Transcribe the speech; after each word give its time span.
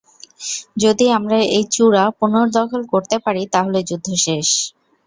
যদি 0.77 1.05
আমরা 1.17 1.37
এই 1.55 1.65
চূড়া 1.73 2.03
পুনর্দখল 2.19 2.81
করতে 2.93 3.15
পারি 3.25 3.43
তাহলে 3.53 3.79
যুদ্ধ 3.89 4.07
শেষ! 4.25 4.47